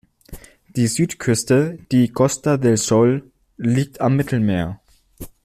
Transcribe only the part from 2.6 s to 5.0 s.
Sol, liegt am Mittelmeer.